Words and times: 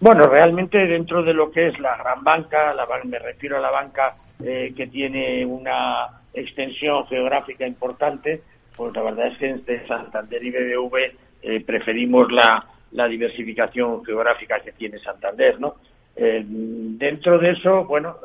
Bueno, 0.00 0.26
realmente 0.28 0.78
dentro 0.86 1.22
de 1.22 1.34
lo 1.34 1.50
que 1.50 1.68
es 1.68 1.78
la 1.78 1.94
gran 1.98 2.24
banca, 2.24 2.72
la, 2.72 2.88
me 3.04 3.18
refiero 3.18 3.58
a 3.58 3.60
la 3.60 3.70
banca 3.70 4.16
eh, 4.42 4.72
que 4.74 4.86
tiene 4.86 5.44
una 5.44 6.22
extensión 6.32 7.06
geográfica 7.06 7.66
importante, 7.66 8.40
pues 8.74 8.94
la 8.94 9.02
verdad 9.02 9.26
es 9.26 9.36
que 9.36 9.50
entre 9.50 9.86
Santander 9.86 10.42
y 10.42 10.50
BBV 10.52 10.96
eh, 11.42 11.60
preferimos 11.66 12.32
la, 12.32 12.64
la, 12.92 13.08
diversificación 13.08 14.02
geográfica 14.02 14.60
que 14.60 14.72
tiene 14.72 14.98
Santander, 15.00 15.60
¿no? 15.60 15.74
Eh, 16.16 16.42
dentro 16.46 17.38
de 17.38 17.50
eso, 17.50 17.84
bueno, 17.84 18.16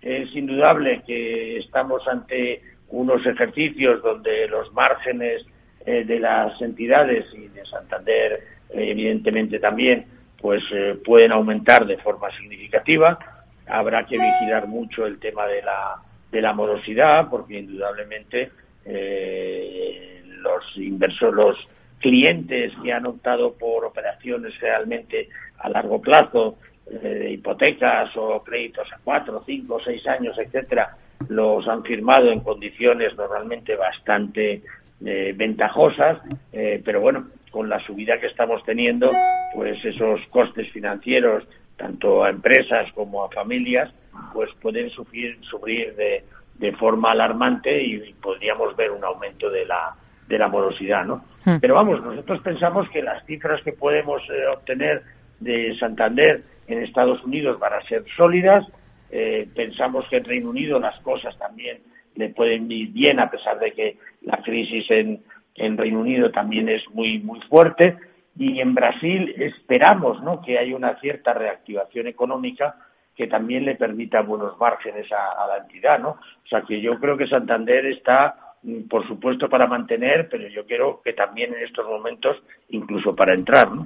es 0.00 0.34
indudable 0.34 1.02
que 1.06 1.58
estamos 1.58 2.08
ante 2.08 2.62
unos 2.88 3.26
ejercicios 3.26 4.02
donde 4.02 4.48
los 4.48 4.72
márgenes 4.72 5.44
de 5.84 6.18
las 6.18 6.60
entidades 6.62 7.26
y 7.34 7.48
de 7.48 7.64
Santander, 7.66 8.40
evidentemente 8.70 9.58
también, 9.58 10.06
pues 10.44 10.62
eh, 10.72 11.00
pueden 11.02 11.32
aumentar 11.32 11.86
de 11.86 11.96
forma 11.96 12.30
significativa. 12.32 13.18
Habrá 13.66 14.04
que 14.04 14.18
vigilar 14.18 14.66
mucho 14.66 15.06
el 15.06 15.18
tema 15.18 15.46
de 15.46 15.62
la, 15.62 16.02
de 16.30 16.42
la 16.42 16.52
morosidad, 16.52 17.30
porque 17.30 17.60
indudablemente 17.60 18.50
eh, 18.84 20.22
los 20.42 20.62
inversores, 20.76 21.34
los 21.34 21.68
clientes 21.98 22.74
que 22.82 22.92
han 22.92 23.06
optado 23.06 23.54
por 23.54 23.86
operaciones 23.86 24.60
realmente 24.60 25.30
a 25.60 25.70
largo 25.70 26.02
plazo, 26.02 26.58
eh, 26.90 27.30
hipotecas 27.32 28.14
o 28.18 28.44
créditos 28.44 28.92
a 28.92 28.98
cuatro, 29.02 29.42
cinco, 29.46 29.80
seis 29.82 30.06
años, 30.06 30.36
etcétera, 30.38 30.94
los 31.30 31.66
han 31.66 31.82
firmado 31.84 32.30
en 32.30 32.40
condiciones 32.40 33.16
normalmente 33.16 33.76
bastante 33.76 34.60
ventajosas, 35.00 36.18
pero 36.50 37.00
bueno, 37.00 37.28
con 37.50 37.68
la 37.68 37.78
subida 37.80 38.18
que 38.18 38.26
estamos 38.26 38.64
teniendo, 38.64 39.12
pues 39.54 39.82
esos 39.84 40.20
costes 40.30 40.68
financieros, 40.72 41.44
tanto 41.76 42.24
a 42.24 42.30
empresas 42.30 42.92
como 42.92 43.24
a 43.24 43.30
familias, 43.30 43.92
pues 44.32 44.50
pueden 44.60 44.90
sufrir, 44.90 45.38
sufrir 45.42 45.94
de, 45.94 46.24
de 46.58 46.72
forma 46.72 47.12
alarmante 47.12 47.82
y, 47.82 48.12
podríamos 48.14 48.76
ver 48.76 48.90
un 48.90 49.04
aumento 49.04 49.50
de 49.50 49.64
la, 49.64 49.94
de 50.28 50.38
la 50.38 50.48
morosidad, 50.48 51.04
¿no? 51.04 51.24
Hmm. 51.44 51.58
Pero 51.60 51.74
vamos, 51.74 52.02
nosotros 52.02 52.40
pensamos 52.42 52.88
que 52.90 53.02
las 53.02 53.24
cifras 53.26 53.62
que 53.62 53.72
podemos 53.72 54.22
eh, 54.28 54.46
obtener 54.52 55.02
de 55.40 55.76
Santander 55.78 56.42
en 56.66 56.82
Estados 56.82 57.22
Unidos 57.22 57.58
van 57.58 57.74
a 57.74 57.82
ser 57.82 58.04
sólidas. 58.16 58.66
Eh, 59.10 59.48
pensamos 59.54 60.06
que 60.08 60.16
en 60.16 60.24
Reino 60.24 60.50
Unido 60.50 60.80
las 60.80 60.98
cosas 61.00 61.36
también 61.38 61.78
le 62.16 62.30
pueden 62.30 62.70
ir 62.70 62.90
bien, 62.90 63.20
a 63.20 63.30
pesar 63.30 63.58
de 63.58 63.72
que 63.72 63.98
la 64.22 64.38
crisis 64.38 64.90
en, 64.90 65.22
en 65.56 65.76
Reino 65.76 66.00
Unido 66.00 66.30
también 66.30 66.68
es 66.68 66.82
muy, 66.90 67.18
muy 67.18 67.40
fuerte 67.42 67.96
y 68.36 68.60
en 68.60 68.74
Brasil 68.74 69.34
esperamos 69.38 70.22
¿no? 70.22 70.40
que 70.40 70.58
haya 70.58 70.74
una 70.74 70.98
cierta 71.00 71.32
reactivación 71.32 72.06
económica 72.06 72.76
que 73.14 73.28
también 73.28 73.64
le 73.64 73.76
permita 73.76 74.22
buenos 74.22 74.58
márgenes 74.58 75.06
a, 75.12 75.46
la 75.46 75.58
entidad. 75.58 76.00
¿no? 76.00 76.10
O 76.10 76.48
sea 76.48 76.62
que 76.62 76.80
yo 76.80 76.98
creo 76.98 77.16
que 77.16 77.28
Santander 77.28 77.86
está, 77.86 78.56
mm, 78.62 78.88
por 78.88 79.06
supuesto, 79.06 79.48
para 79.48 79.68
mantener, 79.68 80.28
pero 80.28 80.48
yo 80.48 80.66
creo 80.66 81.00
que 81.02 81.12
también 81.12 81.54
en 81.54 81.62
estos 81.62 81.86
momentos 81.86 82.42
incluso 82.70 83.14
para 83.14 83.34
entrar. 83.34 83.70
¿no? 83.70 83.82